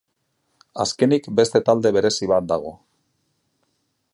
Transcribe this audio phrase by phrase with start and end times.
[0.85, 2.73] Azkenik, beste talde berezi bat dago.